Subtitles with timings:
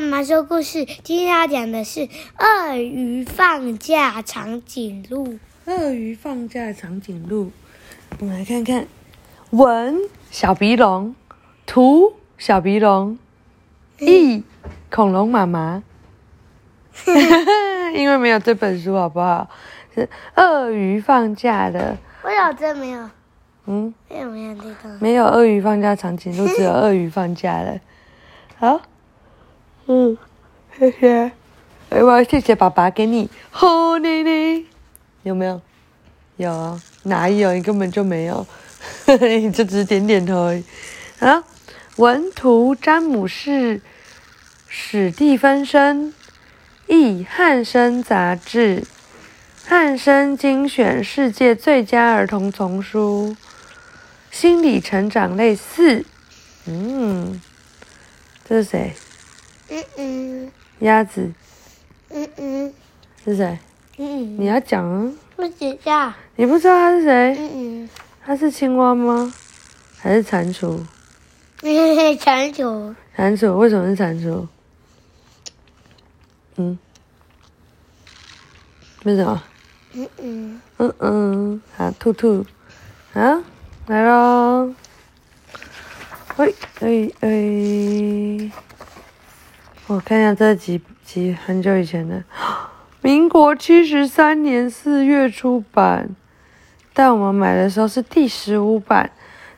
[0.00, 0.86] 妈妈说故事。
[1.04, 2.08] 今天要讲的是
[2.38, 5.38] 鳄鱼放假长颈鹿。
[5.66, 7.50] 鳄鱼放假长颈鹿，
[8.18, 8.86] 我们来看看，
[9.50, 10.00] 文
[10.30, 11.14] 小鼻龙，
[11.66, 13.18] 图小鼻龙，
[13.98, 14.42] 译
[14.90, 15.82] 恐龙妈妈。
[17.94, 19.50] 因为没有这本书，好不好？
[19.94, 21.98] 是鳄鱼放假的。
[22.22, 23.10] 我有这没有？
[23.66, 24.98] 嗯，没有没有这个。
[24.98, 27.78] 没有鳄鱼放假长颈鹿，只有鳄鱼放假了。
[28.56, 28.80] 好，
[29.92, 30.16] 嗯，
[30.78, 31.32] 谢谢。
[31.88, 34.62] 哎，我要谢谢爸爸给你好奶奶，
[35.24, 35.60] 有没有？
[36.36, 37.52] 有啊，哪有？
[37.54, 38.46] 你根本就没有，
[39.20, 40.62] 你就只是点点头而已。
[41.18, 41.42] 啊，
[41.96, 43.80] 文图詹姆士
[44.68, 46.14] 史蒂芬森，
[46.86, 48.84] 译汉生杂志，
[49.66, 53.34] 汉生精选世界最佳儿童丛书，
[54.30, 56.04] 心理成长类四。
[56.66, 57.42] 嗯，
[58.48, 58.94] 这是谁？
[59.70, 61.32] 嗯嗯鸭子
[62.10, 62.74] 嗯嗯
[63.24, 63.58] 是谁？
[63.98, 65.12] 嗯嗯，你要讲啊？
[65.36, 66.12] 不知道。
[66.36, 67.36] 你不知道他是谁？
[67.38, 67.50] 嗯
[67.84, 67.88] 嗯，
[68.24, 69.32] 他是青蛙吗？
[69.98, 70.78] 还是蟾蜍？
[71.62, 72.94] 嗯， 蟾蜍。
[73.16, 74.46] 蟾蜍为什么是蟾蜍？
[76.56, 76.78] 嗯，
[79.04, 79.42] 为什么？
[79.92, 82.44] 嗯嗯，嗯嗯，好，兔兔，
[83.12, 83.42] 啊，
[83.86, 84.72] 来喽！
[86.36, 88.50] 喂，哎哎，
[89.90, 92.22] 我看一下这几集很久以前的，
[93.02, 96.08] 民国七十三年四月出版，
[96.94, 99.10] 但我们买的时候是第十五版，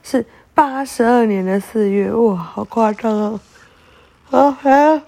[0.03, 3.41] 是八十二年的四月，哇，好夸张哦！
[4.25, 5.03] 好，来了，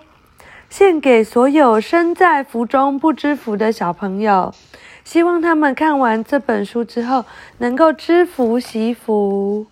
[0.69, 4.53] 献给所有身在福中不知福的小朋友。
[5.05, 7.25] 希望他们看完这本书之后，
[7.57, 9.65] 能够知福惜福。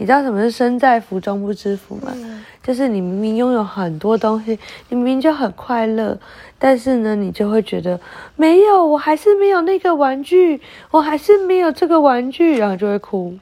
[0.00, 2.10] 你知道什么是身在福中不知福吗？
[2.14, 6.18] 嗯就是你明明拥有很多东西，你明明就很快乐，
[6.58, 8.00] 但是呢，你就会觉得
[8.36, 13.38] 没有，我还是没有那个玩具，我还是没有这个玩具，然后就会哭。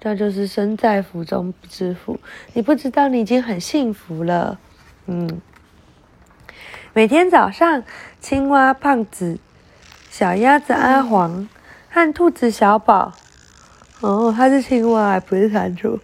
[0.00, 2.18] 这就是身在福中不知福，
[2.52, 4.58] 你不知道你已经很幸福了。
[5.06, 5.40] 嗯，
[6.92, 7.84] 每天早上，
[8.20, 9.38] 青蛙胖子。
[10.10, 11.48] 小鸭子阿黄
[11.90, 13.12] 和兔子小宝，
[14.04, 15.98] 哦，它是青蛙，不是蟾蜍，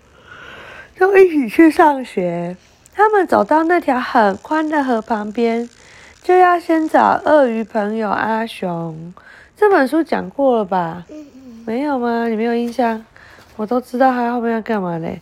[0.98, 2.56] 就一起去上学。
[2.94, 5.68] 他们走到那条很宽的河旁边，
[6.22, 9.12] 就要先找鳄鱼朋友阿雄。
[9.54, 11.04] 这本书讲过了吧？
[11.66, 12.26] 没有吗？
[12.26, 13.04] 你没有印象？
[13.56, 15.20] 我都知道他后面要干嘛嘞。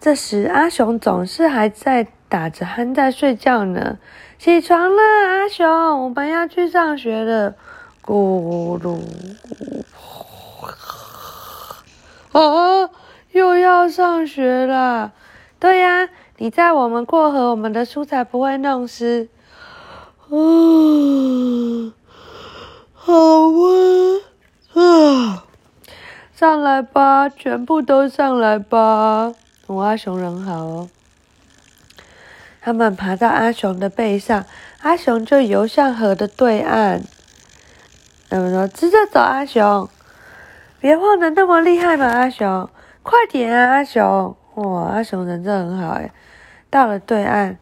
[0.00, 3.98] 这时，阿雄总是还在打着鼾在睡觉呢。
[4.38, 7.56] 起床了，阿雄，我们要去上学了。
[8.04, 9.00] 咕噜咕，
[12.38, 12.90] 啊，
[13.32, 15.12] 又要上学了！
[15.58, 19.28] 对呀，你载我们过河，我们的书才不会弄湿。
[20.28, 21.92] 嗯，
[22.92, 24.20] 好啊，
[24.74, 25.44] 啊，
[26.34, 29.32] 上来吧，全部都上来吧。
[29.66, 30.90] 我阿雄人好哦。
[32.60, 34.44] 他们爬到阿雄的背上，
[34.82, 37.02] 阿雄就游向河的对岸。
[38.28, 39.88] 他们说：“直着走，阿雄，
[40.80, 42.68] 别晃得那么厉害嘛，阿雄，
[43.02, 46.10] 快点啊，阿雄！”哇，阿雄人真很好诶。
[46.70, 47.58] 到了对岸，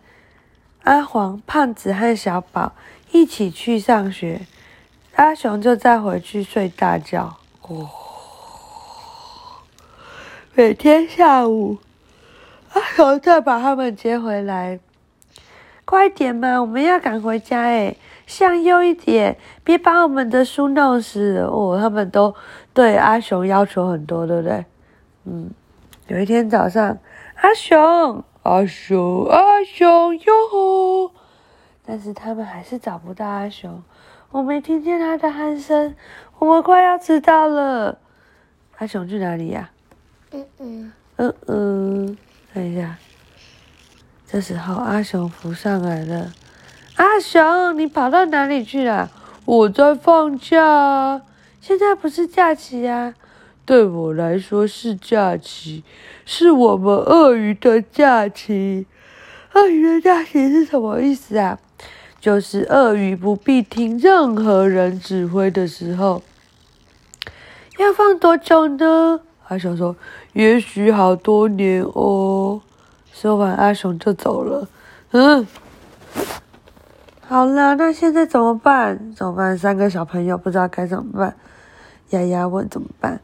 [0.85, 2.73] 阿黄、胖子和小宝
[3.11, 4.43] 一起去上学，
[5.17, 7.37] 阿雄就再回去睡大觉。
[7.63, 7.89] 哦，
[10.55, 11.79] 每天下午，
[12.73, 14.79] 阿雄再把他们接回来。
[15.85, 21.79] 快点嘛，我们要赶回家诶，向右一点，别把我们的书弄湿了哦。
[21.79, 22.35] 他们都
[22.75, 24.67] 对阿雄要求很多，对不对？
[25.25, 25.51] 嗯，
[26.09, 26.99] 有一天早上，
[27.37, 31.13] 阿雄，阿雄，阿雄哟，
[31.87, 33.83] 但是他们还是找不到阿雄，
[34.31, 35.95] 我没听见他的鼾声，
[36.39, 37.99] 我们快要迟到了。
[38.79, 39.71] 阿雄去哪里呀、
[40.33, 42.19] 嗯嗯，嗯嗯，
[42.53, 42.97] 看一下。
[44.27, 46.33] 这时候，阿雄浮上来了。
[46.97, 49.09] 阿雄，你跑到哪里去了？
[49.45, 51.23] 我在放假啊！
[51.67, 53.15] 现在不是假期啊？
[53.65, 55.83] 对我来说是假期，
[56.27, 58.85] 是我们鳄鱼的假期。
[59.55, 61.59] 鳄鱼的假期是什么意思啊？
[62.21, 66.23] 就是鳄鱼不必听任何人指挥的时候。
[67.79, 69.21] 要放多久呢？
[69.49, 69.97] 阿雄说
[70.35, 72.61] ：“也许好多年哦。”
[73.11, 74.69] 说完，阿雄就走了。
[75.13, 75.47] 嗯，
[77.27, 79.15] 好啦，那现在怎么办？
[79.17, 79.57] 怎么办？
[79.57, 81.35] 三个小朋友不知道该怎么办。
[82.11, 83.19] 丫丫问怎么办？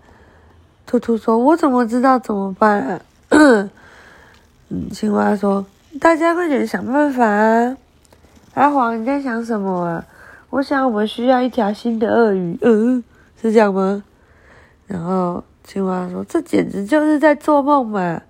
[0.87, 3.01] 兔兔说：“我怎么知道怎么办啊？”
[4.71, 5.67] 嗯，青蛙说
[6.01, 7.77] ：“大家快点想办法啊！
[8.55, 10.05] 阿黄，你在想什么啊？
[10.49, 13.05] 我想我们需要一条新的鳄鱼，嗯，
[13.41, 14.03] 是这样吗？
[14.87, 18.23] 然后青蛙说：“这简直就是在做梦嘛！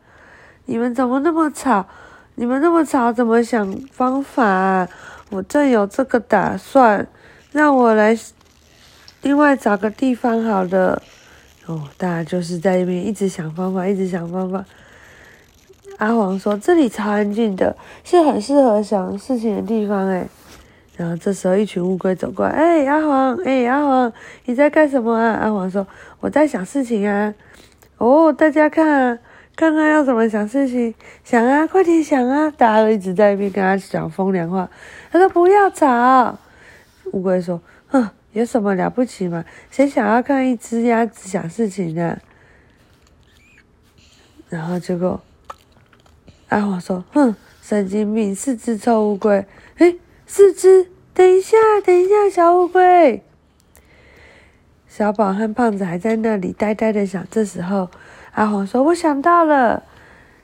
[0.64, 1.87] 你们怎么那么吵？
[2.34, 4.88] 你们那么吵，怎么想方法？
[5.31, 7.06] 我正有这个打算，
[7.53, 8.19] 让我来
[9.23, 11.03] 另外找个地方好了。
[11.67, 14.65] 哦，大家就是在那边一直想方法，一直想方法。”
[15.99, 20.27] 阿黄说：“这里超安静的，是很适合想事情的地方。”哎，
[20.97, 24.12] 然后这时候一群乌龟走过来，哎，阿黄，哎，阿黄，
[24.47, 25.32] 你在干什么啊？
[25.43, 25.87] 阿黄说
[26.21, 27.35] ：“我在想事情啊。”
[27.99, 29.19] 哦，大家看，
[29.60, 32.50] 看看要怎么想事情，想啊，快点想啊！
[32.50, 34.70] 大家都一直在一边跟他讲风凉话。
[35.12, 36.38] 他说：“不要吵。”
[37.12, 39.44] 乌龟说：“哼，有什么了不起嘛？
[39.70, 42.18] 谁想要看一只鸭子想事情呢？”
[44.48, 45.20] 然后结果。
[46.48, 48.34] 阿黄说：“哼，神经病！
[48.34, 49.44] 四只臭乌龟，
[49.76, 49.94] 哎，
[50.26, 50.88] 四只！
[51.12, 53.22] 等一下，等一下，小乌龟。”
[54.88, 57.26] 小宝和胖子还在那里呆呆的想。
[57.30, 57.90] 这时候，
[58.35, 59.82] 阿黄说：“我想到了。”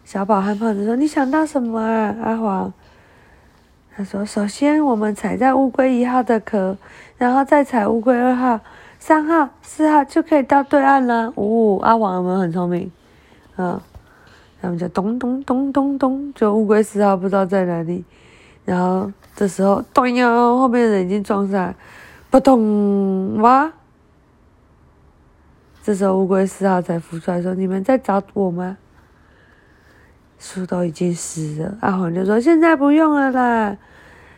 [0.04, 2.72] 小宝和胖子说：“你想到什么啊？”阿黄
[3.96, 6.76] 他说：“首先，我们踩在乌龟一号的壳，
[7.16, 8.60] 然后再踩乌龟二号、
[8.98, 12.90] 三号、四号，就可以到对岸了。”哦，阿黄有没有很聪明？
[13.56, 13.80] 嗯。
[14.58, 18.02] 他们就咚咚咚咚咚，就乌龟四号不知道在哪里。
[18.64, 21.72] 然后这时候，咚呀，后面的人已经撞上，
[22.30, 23.70] 扑通哇！
[25.86, 28.76] 这时候乌龟四号才浮出来，说：“你们在找我吗？”
[30.36, 31.78] 树都已经湿了。
[31.80, 33.76] 阿黄就说：“现在不用了啦。”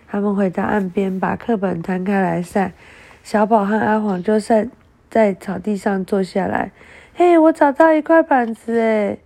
[0.06, 2.74] 他们回到岸边，把课本摊开来晒。
[3.22, 4.68] 小宝和阿黄就在
[5.08, 6.70] 在草地上坐下来。
[7.14, 9.18] 嘿，我找到一块板子诶。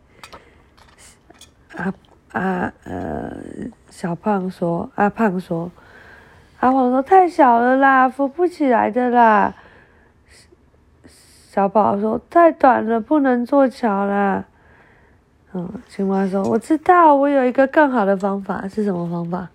[1.74, 1.92] 阿
[2.30, 3.32] 阿呃，
[3.90, 5.72] 小胖说：“阿胖说，
[6.60, 9.52] 阿黄说太小了啦，扶不起来的啦。”
[11.52, 14.42] 小宝说：“太短了，不能做桥啦。”
[15.52, 19.50] 嗯，青蛙说：“我知道，我有一个更好的方法，是什么方法？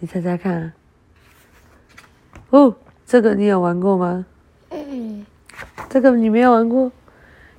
[0.00, 0.74] 你猜猜看。”
[2.50, 4.26] 哦，这个你有玩过吗？
[4.68, 5.24] 嗯，
[5.88, 6.92] 这个你没有玩过？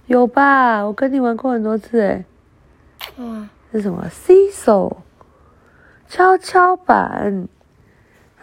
[0.06, 0.84] 有吧？
[0.84, 2.26] 我跟你玩过很多次诶。
[3.18, 4.36] 嗯，是什么 c
[4.68, 5.02] o
[6.08, 7.48] 跷跷板。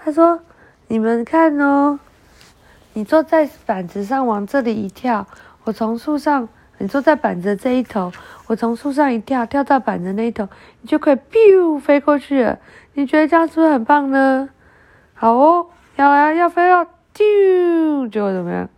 [0.03, 0.41] 他说
[0.89, 2.01] ：“你们看哦，
[2.93, 5.27] 你坐在板子上往这里一跳，
[5.65, 6.49] 我从树上，
[6.79, 8.13] 你坐在板子这一头，
[8.47, 10.49] 我从树上一跳，跳到板子那一头，
[10.81, 12.59] 你就可以 biu 飞过去了。
[12.95, 14.49] 你觉得这样是不是很棒呢？
[15.15, 15.67] 好哦，
[15.97, 18.69] 要来要飞哦，啾，结果怎么样？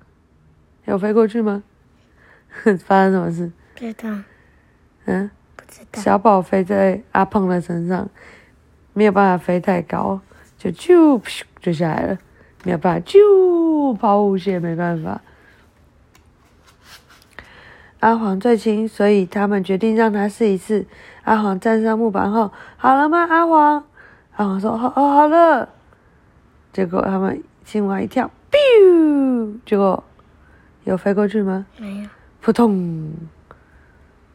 [0.84, 1.62] 有飞过去吗？
[2.84, 3.50] 发生什么事？
[3.74, 4.10] 不知道。
[5.06, 5.30] 嗯。”
[5.94, 8.06] 小宝飞在阿胖的身上，
[8.92, 10.20] 没有办法飞太高，
[10.58, 11.18] 就啾
[11.62, 12.18] 就下来了，
[12.62, 15.20] 没有办法就抛物线，没办法。
[18.00, 20.86] 阿黄最轻，所以他们决定让他试一次。
[21.22, 23.26] 阿黄站上木板后，好了吗？
[23.30, 23.84] 阿黄，
[24.34, 25.68] 阿黄说：“好，哦，好了。”
[26.72, 30.02] 结果他们青蛙一跳，biu，结果
[30.84, 31.64] 有飞过去吗？
[31.78, 32.08] 没有，
[32.40, 33.12] 扑通。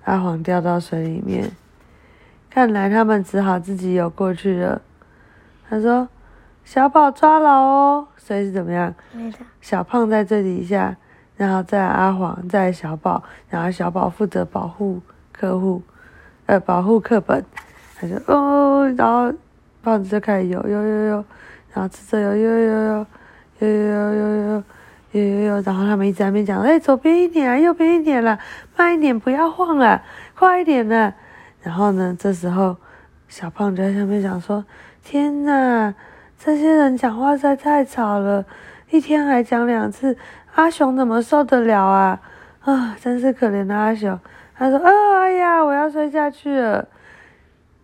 [0.06, 1.52] 阿黄掉到水里面，
[2.50, 4.82] 看来他们只好自己游过去了。
[5.70, 6.08] 他说
[6.68, 8.94] ：“小宝抓牢哦。”所以是怎么样？
[9.62, 10.94] 小胖在这底下，
[11.38, 15.00] 然后在阿黄，在小宝，然后小宝负责保护
[15.32, 15.82] 客户，
[16.46, 17.42] 呃，保护课本。
[17.98, 19.34] 他说：“哦。”然后
[19.82, 21.26] 胖子就开始游游游游，
[21.74, 23.08] 然后吃着游游游游
[23.60, 24.64] 游游游游。
[25.12, 28.38] 有有有，然后他们一直在那边讲，哎，左边一点啊，右边一点了，
[28.76, 30.04] 慢一点，不要晃了，
[30.36, 31.14] 快一点呢。
[31.62, 32.76] 然后呢，这时候
[33.30, 34.66] 小胖就在下面讲说
[35.02, 35.94] ：“天哪，
[36.40, 38.46] 这些人讲话实在太吵了，
[38.90, 40.18] 一天还讲两次，
[40.56, 42.22] 阿雄怎么受得了啊？
[42.62, 44.18] 啊，真是可怜的阿雄。”
[44.56, 46.88] 他说：“哎呀，我要摔下去了。”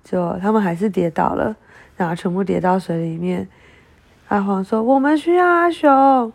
[0.03, 1.55] 就他们还是跌倒了，
[1.97, 3.47] 然后全部跌到水里面。
[4.27, 6.33] 阿黄说：“我们需要阿雄。”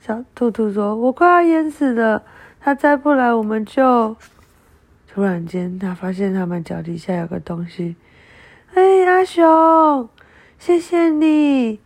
[0.00, 2.22] 小兔兔说：“我快要淹死了，
[2.60, 4.16] 他再不来，我们就……”
[5.12, 7.96] 突然间，他发现他们脚底下有个东西。
[8.74, 10.08] 哎，阿雄，
[10.58, 11.80] 谢谢你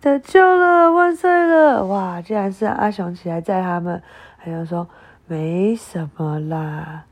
[0.00, 1.84] 得救了，万岁了！
[1.86, 4.02] 哇，竟然是阿雄起来载他们。
[4.36, 4.88] 还有说
[5.26, 7.04] 没什么啦，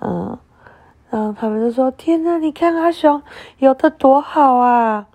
[0.00, 0.38] 嗯，
[1.10, 3.22] 然后他们就说：“天哪，你看阿雄
[3.58, 5.06] 游的多好啊，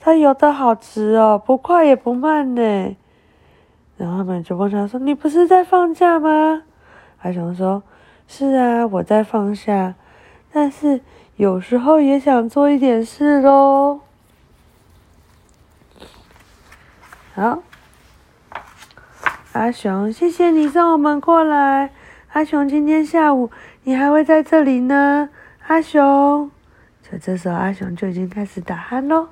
[0.00, 2.96] 他游的好直哦，不快也不慢呢。”
[3.98, 6.62] 然后他们就问他说：“你不是在放假吗？”
[7.20, 7.82] 阿雄说
[8.26, 9.94] ：“是啊，我在放假，
[10.50, 11.02] 但是
[11.36, 14.00] 有时候也想做一点事喽。
[17.38, 17.62] 好，
[19.52, 21.92] 阿雄，谢谢你送我们过来。
[22.32, 23.52] 阿雄，今天下午
[23.84, 25.28] 你还会在这里呢。
[25.68, 26.50] 阿雄，
[27.00, 29.28] 就这时候阿雄就已经开始打鼾喽。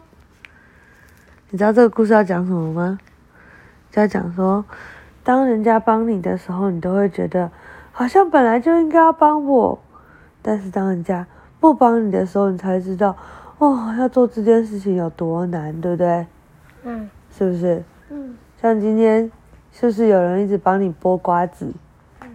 [1.51, 3.01] 你知道这个故事要讲什么吗？
[3.91, 4.65] 就要讲说，
[5.25, 7.51] 当人家帮你的时候，你都会觉得
[7.91, 9.81] 好像本来就应该要帮我，
[10.43, 11.27] 但是当人家
[11.59, 13.17] 不帮你的时候，你才知道
[13.59, 16.25] 哦，要做这件事情有多难，对不对？
[16.85, 17.83] 嗯是不是？
[18.57, 19.31] 嗯像今天，
[19.73, 21.73] 是不是有人一直帮你剥瓜子？
[22.21, 22.29] 嗯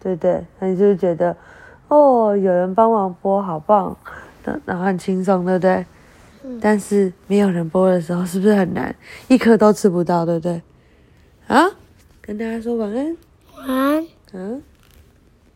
[0.00, 0.44] 对不对？
[0.58, 1.36] 那你是不是觉得，
[1.88, 3.96] 哦，有人帮忙剥，好棒，
[4.44, 5.84] 然然后很轻松，对不对？
[6.44, 8.94] 嗯但是没有人剥的时候，是不是很难？
[9.28, 10.62] 一颗都吃不到，对不对？
[11.48, 11.64] 啊，
[12.20, 13.16] 跟大家说晚安，
[13.56, 14.06] 晚安。
[14.32, 14.62] 嗯。